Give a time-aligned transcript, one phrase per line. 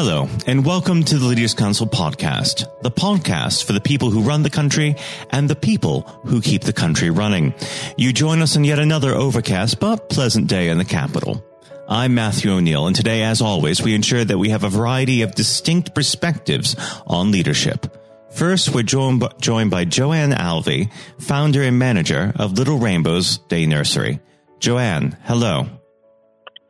[0.00, 4.44] Hello, and welcome to the Leaders Council podcast, the podcast for the people who run
[4.44, 4.94] the country
[5.30, 7.52] and the people who keep the country running.
[7.96, 11.44] You join us on yet another overcast but pleasant day in the capital.
[11.88, 15.34] I'm Matthew O'Neill, and today, as always, we ensure that we have a variety of
[15.34, 16.76] distinct perspectives
[17.08, 17.92] on leadership.
[18.30, 24.20] First, we're joined joined by Joanne Alvy, founder and manager of Little Rainbows Day Nursery.
[24.60, 25.66] Joanne, hello.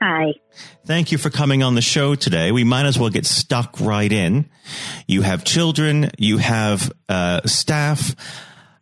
[0.01, 0.35] Hi.
[0.87, 2.53] Thank you for coming on the show today.
[2.53, 4.49] We might as well get stuck right in.
[5.07, 8.15] You have children, you have uh, staff.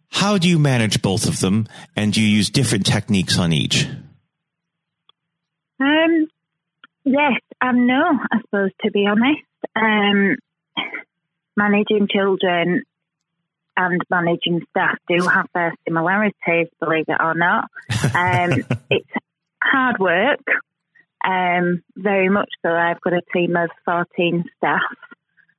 [0.09, 3.87] How do you manage both of them, and do you use different techniques on each?
[5.80, 6.29] Um,
[7.05, 9.43] yes and no, I suppose, to be honest.
[9.74, 10.37] Um,
[11.57, 12.83] managing children
[13.77, 17.69] and managing staff do have their similarities, believe it or not.
[18.15, 19.10] Um, it's
[19.62, 20.41] hard work,
[21.27, 22.71] um, very much so.
[22.71, 24.80] I've got a team of 14 staff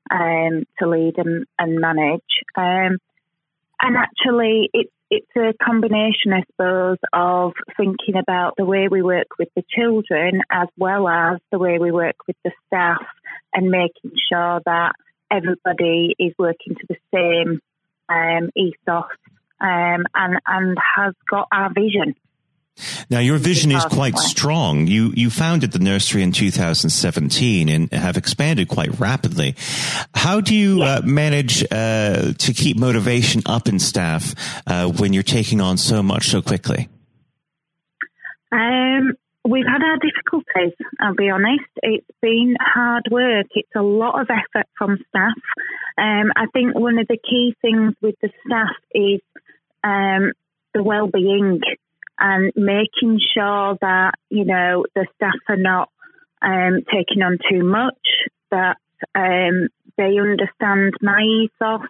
[0.09, 2.21] um, to lead and, and manage.
[2.55, 2.97] Um,
[3.81, 9.27] and actually, it's it's a combination, I suppose, of thinking about the way we work
[9.39, 13.01] with the children as well as the way we work with the staff
[13.53, 14.93] and making sure that
[15.31, 17.61] everybody is working to the same
[18.09, 19.05] um, ethos
[19.61, 22.15] um, and and has got our vision.
[23.09, 24.87] Now, your vision is quite strong.
[24.87, 29.55] You you founded the nursery in 2017 and have expanded quite rapidly.
[30.13, 34.33] How do you uh, manage uh, to keep motivation up in staff
[34.67, 36.89] uh, when you're taking on so much so quickly?
[38.51, 40.77] Um, we've had our difficulties.
[40.99, 41.69] I'll be honest.
[41.81, 43.47] It's been hard work.
[43.51, 45.33] It's a lot of effort from staff.
[45.97, 49.21] Um, I think one of the key things with the staff is
[49.83, 50.33] um,
[50.73, 51.61] the well-being
[52.19, 55.89] and making sure that you know the staff are not
[56.41, 57.97] um, taking on too much,
[58.51, 58.77] that
[59.15, 61.87] um, they understand my ethos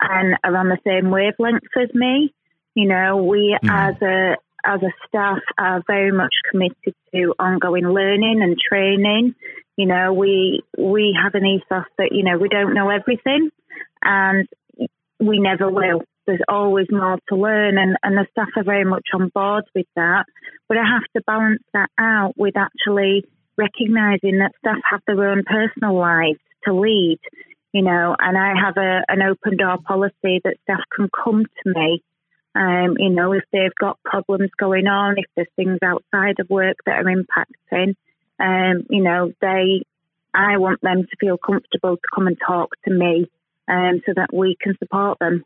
[0.00, 2.32] and are on the same wavelength as me.
[2.74, 3.70] You know, we mm.
[3.70, 9.34] as a as a staff are very much committed to ongoing learning and training.
[9.76, 13.50] You know, we we have an ethos that you know we don't know everything,
[14.02, 14.48] and
[15.20, 19.08] we never will there's always more to learn, and, and the staff are very much
[19.14, 20.26] on board with that.
[20.68, 23.24] But I have to balance that out with actually
[23.56, 27.18] recognising that staff have their own personal lives to lead,
[27.72, 31.72] you know, and I have a, an open door policy that staff can come to
[31.74, 32.02] me.
[32.54, 36.76] Um, you know, if they've got problems going on, if there's things outside of work
[36.84, 37.94] that are impacting,
[38.38, 39.82] um, you know, they,
[40.34, 43.30] I want them to feel comfortable to come and talk to me,
[43.66, 45.44] um, so that we can support them.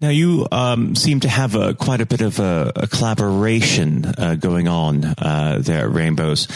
[0.00, 4.36] Now you um, seem to have a, quite a bit of a, a collaboration uh,
[4.36, 6.46] going on uh, there at Rainbows.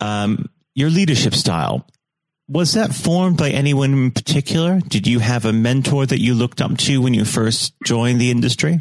[0.00, 1.86] Um, your leadership style
[2.48, 4.80] was that formed by anyone in particular?
[4.80, 8.30] Did you have a mentor that you looked up to when you first joined the
[8.30, 8.80] industry?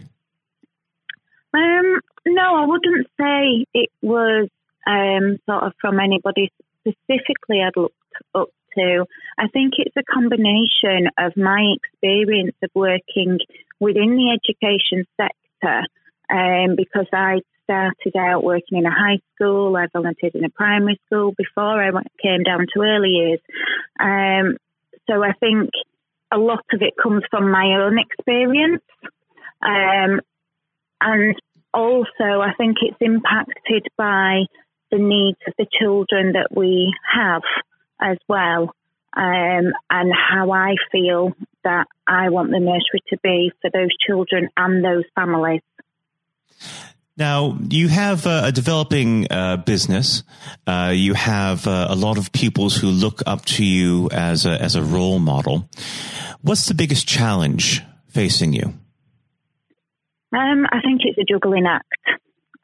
[1.54, 4.48] Um, no, I wouldn't say it was
[4.88, 7.96] um, sort of from anybody specifically I'd looked
[8.34, 9.06] up to.
[9.38, 13.40] I think it's a combination of my experience of working
[13.80, 15.86] within the education sector
[16.30, 21.00] um, because I started out working in a high school, I volunteered in a primary
[21.06, 23.40] school before I came down to early years.
[24.00, 24.58] Um,
[25.10, 25.70] so I think
[26.32, 28.84] a lot of it comes from my own experience.
[29.62, 30.22] Um,
[31.02, 31.36] and
[31.74, 34.44] also, I think it's impacted by
[34.92, 37.42] the needs of the children that we have
[38.02, 38.74] as well
[39.16, 41.34] um, and how I feel
[41.64, 45.62] that I want the nursery to be for those children and those families.
[47.18, 50.24] Now, you have a developing uh, business.
[50.68, 54.62] Uh, you have uh, a lot of pupils who look up to you as a,
[54.62, 55.68] as a role model.
[56.42, 58.74] What's the biggest challenge facing you?
[60.32, 61.88] Um, I think it's a juggling act.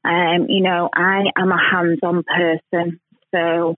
[0.05, 2.99] Um, you know, I am a hands on person,
[3.33, 3.75] so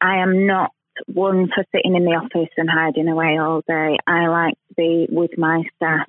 [0.00, 0.72] I am not
[1.06, 3.96] one for sitting in the office and hiding away all day.
[4.06, 6.08] I like to be with my staff.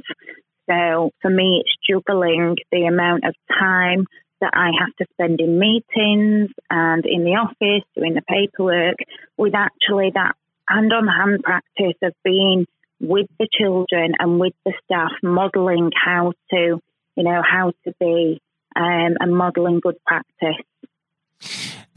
[0.69, 4.06] So for me, it's juggling the amount of time
[4.42, 8.98] that I have to spend in meetings and in the office doing the paperwork
[9.38, 10.36] with actually that
[10.69, 12.66] hand on hand practice of being
[13.00, 16.80] with the children and with the staff, modelling how to,
[17.16, 18.42] you know, how to be
[18.75, 20.63] um, and modelling good practice.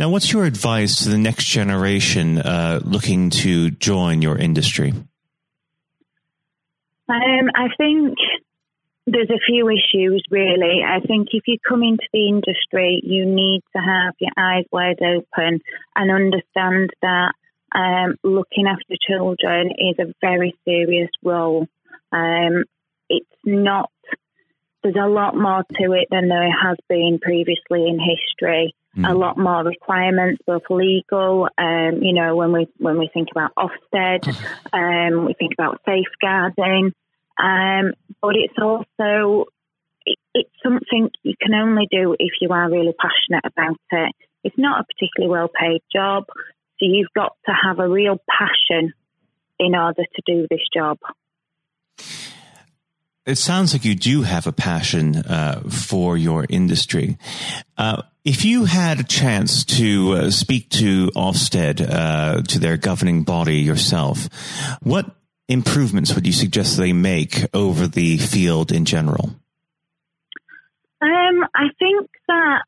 [0.01, 4.95] Now, what's your advice to the next generation uh, looking to join your industry?
[7.07, 8.17] Um, I think
[9.07, 10.81] there's a few issues, really.
[10.83, 15.03] I think if you come into the industry, you need to have your eyes wide
[15.03, 15.61] open
[15.95, 17.33] and understand that
[17.75, 21.67] um, looking after children is a very serious role.
[22.11, 22.65] Um,
[23.11, 23.91] it's not,
[24.83, 28.75] there's a lot more to it than there has been previously in history.
[28.97, 29.09] Mm.
[29.09, 33.53] A lot more requirements, both legal, um, you know, when we when we think about
[33.57, 34.27] Ofsted,
[34.73, 36.93] um, we think about safeguarding,
[37.39, 39.45] um, but it's also
[40.05, 44.13] it, it's something you can only do if you are really passionate about it.
[44.43, 46.25] It's not a particularly well paid job.
[46.81, 48.93] So you've got to have a real passion
[49.59, 50.99] in order to do this job.
[53.27, 57.19] It sounds like you do have a passion uh, for your industry.
[57.77, 63.23] Uh, if you had a chance to uh, speak to Ofsted, uh, to their governing
[63.23, 64.29] body yourself,
[64.83, 65.15] what
[65.49, 69.31] improvements would you suggest they make over the field in general?
[71.03, 72.63] Um, I think that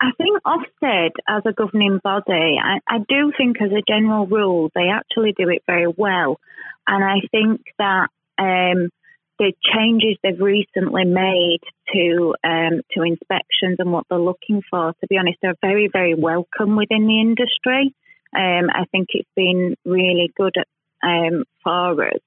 [0.00, 4.70] I think Ofsted as a governing body, I, I do think as a general rule,
[4.74, 6.38] they actually do it very well.
[6.86, 8.08] And I think that
[8.38, 8.90] um,
[9.38, 11.60] the changes they've recently made
[11.94, 16.14] to um, to inspections and what they're looking for, to be honest, are very, very
[16.14, 17.94] welcome within the industry.
[18.36, 20.66] Um, I think it's been really good at,
[21.02, 22.20] um, for us.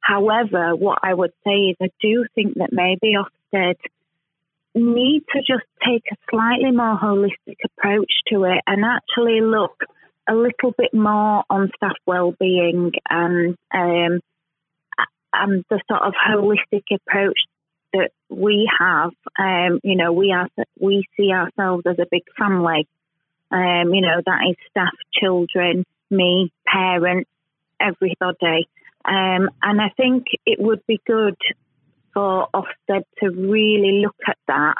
[0.00, 3.76] However, what I would say is I do think that maybe Ofsted
[4.74, 9.76] need to just take a slightly more holistic approach to it and actually look
[10.28, 14.20] a little bit more on staff well-being and um,
[15.32, 17.38] and the sort of holistic approach
[17.92, 19.12] that we have.
[19.38, 20.48] Um, you know, we are
[20.80, 22.88] we see ourselves as a big family.
[23.50, 27.28] Um, you know, that is staff, children, me, parents,
[27.80, 28.68] everybody.
[29.04, 31.36] Um, and I think it would be good
[32.14, 34.76] for Ofsted to really look at that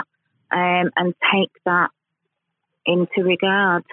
[0.50, 1.90] um, and take that
[2.86, 3.84] into regard.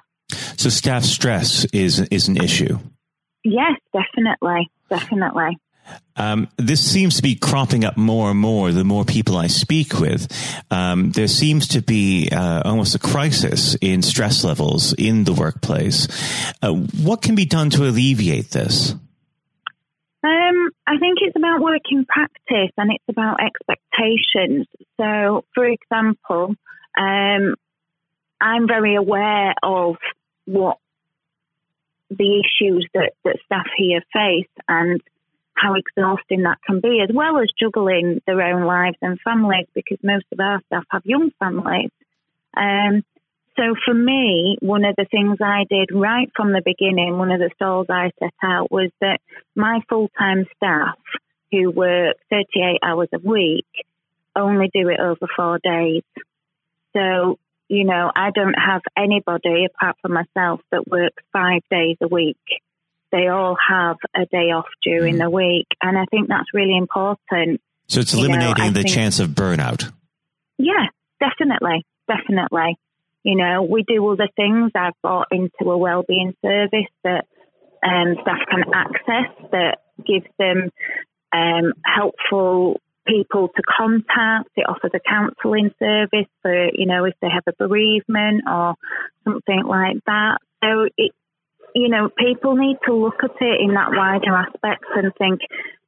[0.57, 2.79] So staff stress is is an issue.
[3.43, 5.57] Yes, definitely, definitely.
[6.15, 9.99] Um, this seems to be cropping up more and more the more people I speak
[9.99, 10.27] with.
[10.69, 16.07] Um, there seems to be uh, almost a crisis in stress levels in the workplace.
[16.61, 18.91] Uh, what can be done to alleviate this?
[20.21, 24.67] Um, I think it's about working practice and it's about expectations.
[24.97, 26.55] So, for example,
[26.97, 27.55] um,
[28.41, 29.95] I'm very aware of
[30.43, 30.77] what
[32.09, 35.01] the issues that, that staff here face and
[35.59, 39.97] how exhausting that can be, as well as juggling their own lives and families, because
[40.03, 41.91] most of our staff have young families.
[42.55, 43.03] Um,
[43.55, 47.39] so for me, one of the things I did right from the beginning, one of
[47.39, 49.19] the stalls I set out was that
[49.55, 50.97] my full time staff
[51.51, 53.65] who work 38 hours a week
[54.35, 56.03] only do it over four days.
[56.95, 62.07] So, you know, I don't have anybody apart from myself that works five days a
[62.07, 62.37] week.
[63.11, 65.19] They all have a day off during mm.
[65.19, 65.67] the week.
[65.81, 67.61] And I think that's really important.
[67.87, 69.91] So it's eliminating you know, the think, chance of burnout.
[70.57, 70.87] Yeah,
[71.19, 71.85] definitely.
[72.07, 72.77] Definitely.
[73.23, 74.71] You know, we do other things.
[74.75, 77.25] I've bought into a wellbeing service that
[77.83, 80.69] um, staff can access that gives them
[81.31, 84.49] um, helpful people to contact.
[84.55, 88.75] It offers a counselling service for, you know, if they have a bereavement or
[89.23, 90.37] something like that.
[90.63, 91.11] So it,
[91.75, 95.41] you know, people need to look at it in that wider aspect and think,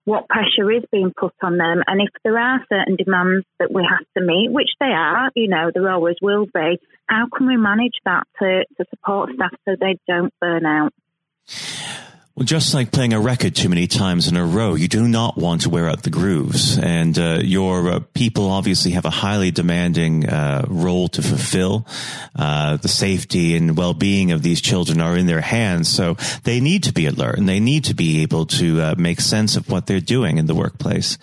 [0.05, 1.83] what pressure is being put on them.
[1.85, 5.47] And if there are certain demands that we have to meet, which they are, you
[5.47, 9.75] know, there always will be, how can we manage that to, to support staff so
[9.79, 10.93] they don't burn out?
[12.33, 15.37] Well, just like playing a record too many times in a row, you do not
[15.37, 16.77] want to wear out the grooves.
[16.77, 21.85] And uh, your uh, people obviously have a highly demanding uh, role to fulfill.
[22.33, 26.83] Uh, the safety and well-being of these children are in their hands, so they need
[26.83, 29.85] to be alert and they need to be able to uh, make sense of what
[29.85, 31.17] they're doing in the workplace.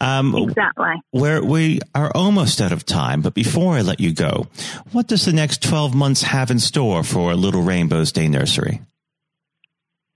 [0.00, 1.00] Um, exactly.
[1.12, 4.48] Where we are almost out of time, but before I let you go,
[4.90, 8.80] what does the next 12 months have in store for Little Rainbows Day Nursery?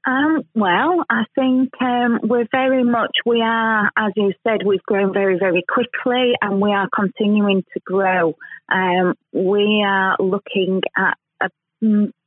[0.06, 5.12] Um, well, I think um, we're very much, we are, as you said, we've grown
[5.12, 8.34] very, very quickly and we are continuing to grow.
[8.72, 11.50] Um, we are looking at a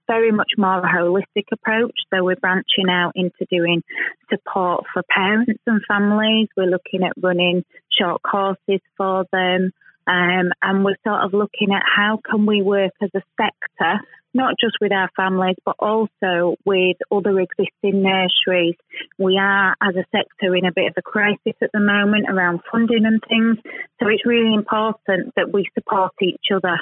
[0.07, 1.95] very much more holistic approach.
[2.13, 3.81] So we're branching out into doing
[4.29, 6.49] support for parents and families.
[6.57, 7.63] We're looking at running
[7.97, 9.71] short courses for them.
[10.09, 14.01] Um, and we're sort of looking at how can we work as a sector
[14.33, 18.75] not just with our families, but also with other existing nurseries.
[19.17, 22.61] We are, as a sector, in a bit of a crisis at the moment around
[22.71, 23.57] funding and things.
[23.99, 26.77] So it's really important that we support each other.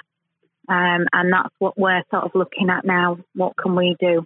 [0.70, 3.20] Um, and that's what we're sort of looking at now.
[3.34, 4.26] What can we do?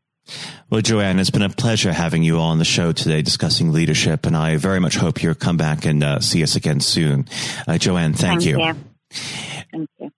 [0.71, 4.37] Well, Joanne, it's been a pleasure having you on the show today discussing leadership, and
[4.37, 7.27] I very much hope you'll come back and uh, see us again soon.
[7.67, 8.63] Uh, Joanne, thank, thank you.
[8.63, 8.90] you.
[9.11, 10.11] Thank you.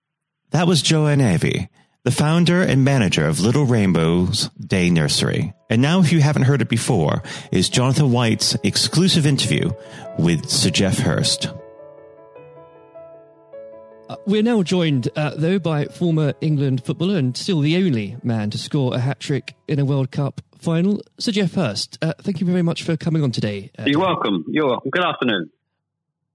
[0.50, 1.68] That was Joanne Alvy,
[2.04, 5.52] the founder and manager of Little Rainbow's Day Nursery.
[5.68, 9.70] And now, if you haven't heard it before, is Jonathan White's exclusive interview
[10.18, 11.48] with Sir Geoff Hurst.
[14.08, 18.50] Uh, we're now joined, uh, though, by former England footballer and still the only man
[18.50, 21.98] to score a hat trick in a World Cup final, Sir Geoff Hurst.
[22.02, 23.70] Uh, thank you very much for coming on today.
[23.78, 24.44] Uh, You're welcome.
[24.48, 24.90] You're welcome.
[24.90, 25.50] Good afternoon.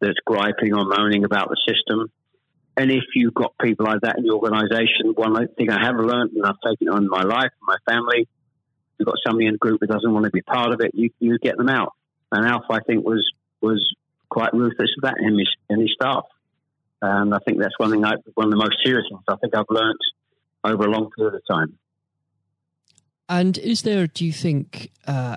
[0.00, 2.10] that's griping or moaning about the system.
[2.76, 6.32] And if you've got people like that in your organisation, one thing I have learned,
[6.32, 8.28] and I've taken on my life, and my family,
[8.98, 11.10] you've got somebody in a group that doesn't want to be part of it, you,
[11.18, 11.92] you get them out.
[12.30, 13.28] And Alf, I think, was
[13.60, 13.94] was
[14.28, 16.24] quite ruthless with that in his, in his staff.
[17.00, 19.56] And I think that's one thing, I, one of the most serious ones I think
[19.56, 19.98] I've learned
[20.64, 21.78] over a long period of time.
[23.28, 25.36] And is there, do you think, uh,